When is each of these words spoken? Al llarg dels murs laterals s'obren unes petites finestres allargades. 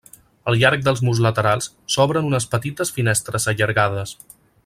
Al 0.51 0.55
llarg 0.61 0.85
dels 0.85 1.01
murs 1.07 1.19
laterals 1.25 1.67
s'obren 1.97 2.31
unes 2.31 2.49
petites 2.55 2.93
finestres 2.97 3.47
allargades. 3.53 4.19